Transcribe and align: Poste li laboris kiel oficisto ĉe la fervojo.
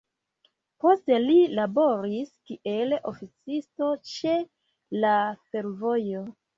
Poste 0.85 1.19
li 1.25 1.35
laboris 1.59 2.33
kiel 2.49 2.97
oficisto 3.13 3.93
ĉe 4.17 4.37
la 5.07 5.17
fervojo. 5.49 6.31